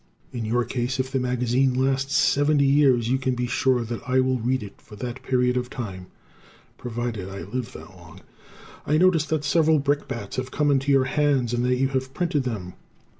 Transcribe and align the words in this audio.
In 0.33 0.45
your 0.45 0.65
case, 0.65 0.99
if 0.99 1.11
the 1.11 1.19
magazine 1.19 1.75
lasts 1.75 2.15
seventy 2.15 2.65
years, 2.65 3.09
you 3.09 3.19
can 3.19 3.35
be 3.35 3.45
sure 3.45 3.83
that 3.83 4.01
I 4.09 4.19
will 4.19 4.39
read 4.39 4.63
it 4.63 4.81
for 4.81 4.95
that 4.95 5.21
period 5.21 5.55
of 5.57 5.69
time 5.69 6.07
(provided 6.75 7.29
I 7.29 7.43
live 7.43 7.73
that 7.73 7.95
long). 7.95 8.21
I 8.87 8.97
notice 8.97 9.25
that 9.25 9.43
several 9.45 9.77
brickbats 9.77 10.37
have 10.37 10.49
come 10.49 10.71
into 10.71 10.91
your 10.91 11.05
hands 11.05 11.53
and 11.53 11.63
that 11.65 11.75
you 11.75 11.89
have 11.89 12.15
printed 12.15 12.45
them. 12.45 12.73